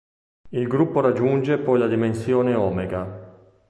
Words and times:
Il 0.49 0.65
gruppo 0.67 0.99
raggiunge 0.99 1.59
poi 1.59 1.77
la 1.77 1.85
dimensione 1.85 2.55
Omega. 2.55 3.37